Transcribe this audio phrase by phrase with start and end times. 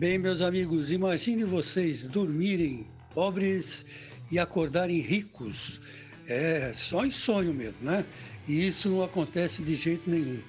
[0.00, 3.84] Bem, meus amigos, imagine vocês dormirem pobres
[4.32, 5.78] e acordarem ricos.
[6.26, 8.06] É só em sonho mesmo, né?
[8.48, 10.40] E isso não acontece de jeito nenhum.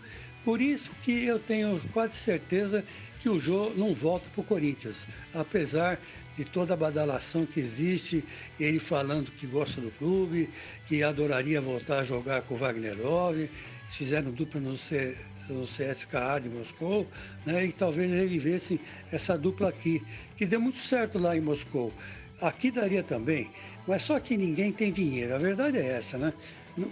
[0.44, 2.84] Por isso que eu tenho quase certeza
[3.20, 6.00] que o Jô não volta para o Corinthians, apesar
[6.36, 8.24] de toda a badalação que existe,
[8.60, 10.50] ele falando que gosta do clube,
[10.88, 13.50] que adoraria voltar a jogar com o Wagner Love,
[13.88, 15.16] fizeram dupla no, C,
[15.50, 17.06] no CSKA de Moscou,
[17.46, 18.80] né, e talvez revivessem
[19.12, 20.02] essa dupla aqui,
[20.36, 21.94] que deu muito certo lá em Moscou.
[22.42, 23.52] Aqui daria também,
[23.86, 25.36] mas só que ninguém tem dinheiro.
[25.36, 26.34] A verdade é essa, né?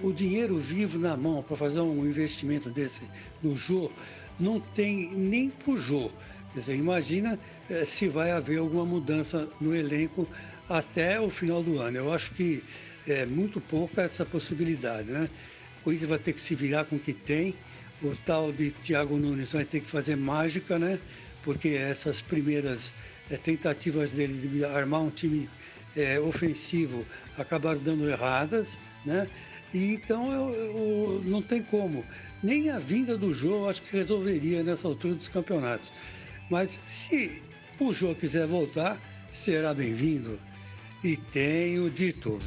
[0.04, 3.10] O dinheiro vivo na mão para fazer um investimento desse
[3.42, 3.90] no Jô
[4.40, 6.12] não tem nem para o Jô.
[6.54, 10.28] Quer dizer, imagina eh, se vai haver alguma mudança no elenco
[10.68, 11.98] até o final do ano.
[11.98, 12.64] Eu acho que
[13.08, 15.30] é muito pouca essa possibilidade, né?
[15.80, 17.56] O Corinthians vai ter que se virar com o que tem.
[18.02, 21.00] O tal de Thiago Nunes vai ter que fazer mágica, né?
[21.44, 22.96] Porque essas primeiras
[23.30, 25.50] é, tentativas dele de armar um time
[25.96, 27.06] é, ofensivo
[27.38, 29.28] acabaram dando erradas, né?
[29.74, 32.04] Então eu, eu, não tem como.
[32.42, 35.92] Nem a vinda do jogo acho que resolveria nessa altura dos campeonatos.
[36.50, 37.44] Mas se
[37.80, 39.00] o jogo quiser voltar,
[39.32, 40.40] será bem-vindo.
[41.04, 42.40] E tenho dito.